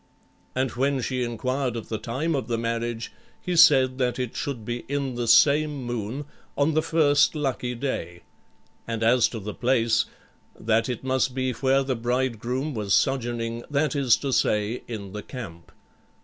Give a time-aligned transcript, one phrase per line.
[0.55, 4.65] And when she inquired of the time of the marriage, he said that it should
[4.65, 6.25] be in the same moon,
[6.57, 8.23] on the first lucky day;
[8.87, 10.05] and as to the place,
[10.59, 15.21] that it must be where the bridegroom was sojourning, that is to say, in the
[15.21, 15.71] camp.